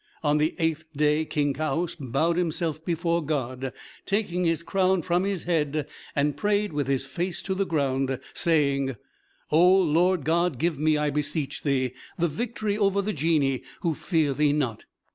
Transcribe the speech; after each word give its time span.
On 0.23 0.39
the 0.39 0.55
eighth 0.57 0.85
day 0.95 1.25
King 1.25 1.53
Kaoüs 1.53 1.95
bowed 1.99 2.35
himself 2.35 2.83
before 2.83 3.23
God, 3.23 3.71
taking 4.07 4.45
his 4.45 4.63
crown 4.63 5.03
from 5.03 5.25
his 5.25 5.43
head, 5.43 5.87
and 6.15 6.35
prayed 6.35 6.73
with 6.73 6.87
his 6.87 7.05
face 7.05 7.39
to 7.43 7.53
the 7.53 7.67
ground, 7.67 8.19
saying, 8.33 8.95
"O 9.51 9.75
Lord 9.77 10.25
God, 10.25 10.57
give 10.57 10.79
me, 10.79 10.97
I 10.97 11.11
beseech 11.11 11.61
thee, 11.61 11.93
the 12.17 12.27
victory 12.27 12.75
over 12.79 12.99
the 13.03 13.13
Genii 13.13 13.61
who 13.81 13.93
fear 13.93 14.33
thee 14.33 14.53
not." 14.53 14.85